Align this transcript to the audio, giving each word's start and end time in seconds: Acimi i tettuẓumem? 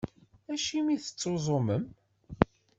Acimi 0.53 0.91
i 0.95 1.01
tettuẓumem? 1.03 1.83